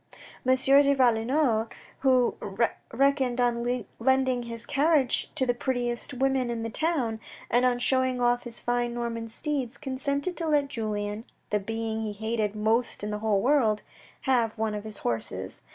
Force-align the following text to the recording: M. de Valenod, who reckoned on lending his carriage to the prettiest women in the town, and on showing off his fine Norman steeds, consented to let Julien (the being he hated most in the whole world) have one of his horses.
M. 0.43 0.55
de 0.55 0.95
Valenod, 0.95 1.67
who 1.99 2.35
reckoned 2.91 3.39
on 3.39 3.85
lending 3.99 4.41
his 4.41 4.65
carriage 4.65 5.29
to 5.35 5.45
the 5.45 5.53
prettiest 5.53 6.15
women 6.15 6.49
in 6.49 6.63
the 6.63 6.71
town, 6.71 7.19
and 7.51 7.67
on 7.67 7.77
showing 7.77 8.19
off 8.19 8.41
his 8.41 8.59
fine 8.59 8.95
Norman 8.95 9.27
steeds, 9.27 9.77
consented 9.77 10.35
to 10.37 10.47
let 10.47 10.69
Julien 10.69 11.23
(the 11.51 11.59
being 11.59 12.01
he 12.01 12.13
hated 12.13 12.55
most 12.55 13.03
in 13.03 13.11
the 13.11 13.19
whole 13.19 13.41
world) 13.41 13.83
have 14.21 14.57
one 14.57 14.73
of 14.73 14.85
his 14.85 14.97
horses. 14.97 15.61